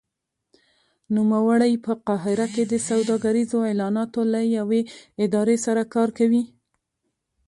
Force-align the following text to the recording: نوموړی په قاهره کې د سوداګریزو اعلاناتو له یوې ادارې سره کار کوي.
نوموړی 1.15 1.73
په 1.85 1.93
قاهره 2.07 2.47
کې 2.53 2.63
د 2.71 2.73
سوداګریزو 2.89 3.57
اعلاناتو 3.69 4.19
له 4.33 4.41
یوې 4.57 4.81
ادارې 5.25 5.57
سره 5.65 5.81
کار 5.93 6.09
کوي. 6.17 6.43